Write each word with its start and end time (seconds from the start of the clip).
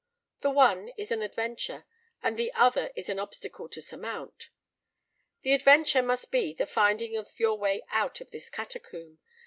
The 0.39 0.49
one 0.49 0.89
is 0.97 1.11
an 1.11 1.21
adventure, 1.21 1.85
and 2.23 2.35
the 2.35 2.51
other 2.55 2.91
is 2.95 3.07
an 3.07 3.19
obstacle 3.19 3.69
to 3.69 3.79
surmount. 3.79 4.49
The 5.43 5.53
adventure 5.53 6.01
must 6.01 6.31
be 6.31 6.55
the 6.55 6.65
finding 6.65 7.15
of 7.17 7.39
your 7.39 7.55
way 7.55 7.83
out 7.91 8.19
of 8.19 8.31
this 8.31 8.49
catacomb. 8.49 9.19